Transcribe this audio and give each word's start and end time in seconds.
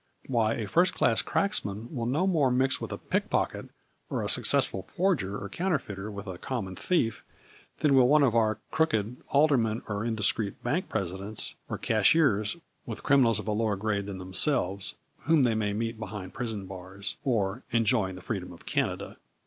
"Why, 0.25 0.55
a 0.55 0.65
first 0.65 0.95
class 0.95 1.21
cracksman 1.21 1.91
will 1.93 2.07
no 2.07 2.25
more 2.25 2.49
mix 2.49 2.81
with 2.81 2.91
a 2.91 2.97
pick 2.97 3.29
pocket, 3.29 3.69
or 4.09 4.23
a 4.23 4.29
successful 4.29 4.81
forger 4.81 5.37
or 5.37 5.47
counterfeiter 5.47 6.07
a 6.07 6.11
FLvnnr 6.11 6.25
tn 6.25 6.25
diamonds. 6.25 6.25
si 6.25 6.31
with 6.31 6.35
a 6.35 6.41
common 6.41 6.75
thief, 6.75 7.23
than 7.77 7.93
will 7.93 8.07
one 8.07 8.23
of 8.23 8.35
our 8.35 8.57
'crooked' 8.71 9.17
aldermen 9.27 9.83
or 9.87 10.03
indiscreet 10.03 10.63
bank 10.63 10.89
presidents 10.89 11.53
or 11.69 11.77
cashiers 11.77 12.57
with 12.87 13.03
criminals 13.03 13.37
of 13.37 13.47
a 13.47 13.51
lower 13.51 13.75
grade 13.75 14.07
than 14.07 14.17
themselves, 14.17 14.95
whom 15.27 15.43
they 15.43 15.53
may 15.53 15.71
meet 15.71 15.99
behind 15.99 16.33
prison 16.33 16.65
bars, 16.65 17.17
or' 17.23 17.61
enjoying 17.69 18.15
the 18.15 18.21
freedom 18.21 18.51
of 18.51 18.65
Canada. 18.65 19.17